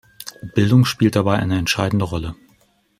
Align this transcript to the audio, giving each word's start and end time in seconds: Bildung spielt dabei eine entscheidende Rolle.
Bildung 0.55 0.85
spielt 0.85 1.15
dabei 1.15 1.37
eine 1.37 1.59
entscheidende 1.59 2.05
Rolle. 2.05 2.35